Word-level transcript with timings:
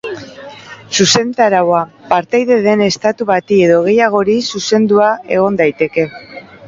Zuzentaraua, 0.99 1.81
partaide 2.13 2.57
den 2.67 2.83
estatu 2.85 3.27
bati 3.33 3.59
edo 3.67 3.77
gehiagori 3.89 4.39
zuzendua 4.53 5.11
egon 5.37 5.61
daiteke. 5.61 6.09